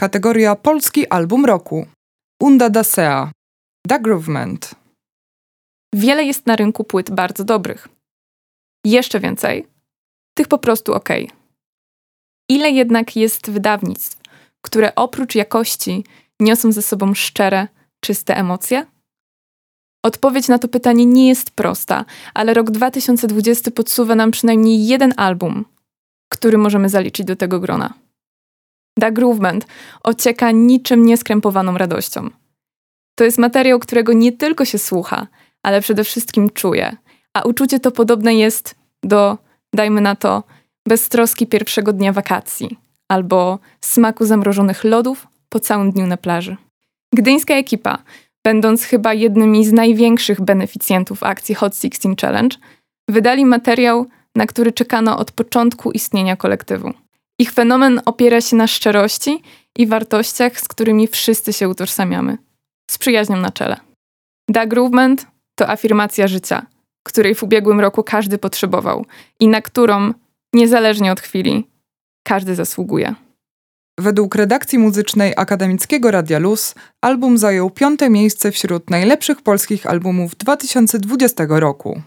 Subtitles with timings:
[0.00, 1.86] Kategoria Polski Album Roku.
[2.42, 3.32] Unda da Sea.
[3.86, 4.74] Da Groovement.
[5.94, 7.88] Wiele jest na rynku płyt bardzo dobrych.
[8.84, 9.66] Jeszcze więcej,
[10.34, 11.08] tych po prostu ok.
[12.50, 14.20] Ile jednak jest wydawnictw,
[14.64, 16.04] które oprócz jakości
[16.40, 17.68] niosą ze sobą szczere,
[18.04, 18.86] czyste emocje?
[20.04, 22.04] Odpowiedź na to pytanie nie jest prosta,
[22.34, 25.64] ale rok 2020 podsuwa nam przynajmniej jeden album,
[26.32, 27.94] który możemy zaliczyć do tego grona.
[29.00, 29.66] Da Groovement
[30.02, 32.30] ocieka niczym nieskrępowaną radością.
[33.14, 35.26] To jest materiał, którego nie tylko się słucha,
[35.62, 36.96] ale przede wszystkim czuje.
[37.34, 39.38] A uczucie to podobne jest do,
[39.74, 40.42] dajmy na to,
[40.88, 42.78] beztroski pierwszego dnia wakacji
[43.08, 46.56] albo smaku zamrożonych lodów po całym dniu na plaży.
[47.14, 47.98] Gdyńska ekipa,
[48.44, 52.56] będąc chyba jednymi z największych beneficjentów akcji Hot 16 Challenge,
[53.08, 54.06] wydali materiał,
[54.36, 56.92] na który czekano od początku istnienia kolektywu.
[57.40, 59.42] Ich fenomen opiera się na szczerości
[59.78, 62.38] i wartościach, z którymi wszyscy się utożsamiamy.
[62.90, 63.76] Z przyjaźnią na czele.
[64.48, 66.66] Da Groovement to afirmacja życia,
[67.02, 69.06] której w ubiegłym roku każdy potrzebował
[69.40, 70.12] i na którą,
[70.54, 71.66] niezależnie od chwili,
[72.22, 73.14] każdy zasługuje.
[73.98, 81.44] Według redakcji muzycznej Akademickiego Radia Luz album zajął piąte miejsce wśród najlepszych polskich albumów 2020
[81.48, 82.02] roku.